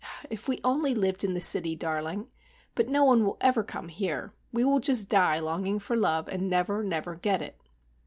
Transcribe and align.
If 0.31 0.47
we 0.47 0.59
only 0.63 0.95
lived 0.95 1.23
in 1.23 1.35
the 1.35 1.41
city, 1.41 1.75
darling. 1.75 2.27
But 2.73 2.87
no 2.89 3.03
one 3.03 3.23
will 3.23 3.37
ever 3.39 3.63
come 3.63 3.89
here. 3.89 4.33
We 4.51 4.63
will 4.63 4.79
just 4.79 5.09
die 5.09 5.37
longing 5.37 5.77
for 5.77 5.95
love 5.95 6.27
and 6.27 6.49
never, 6.49 6.81
never 6.81 7.13
get 7.13 7.39
it." 7.39 7.61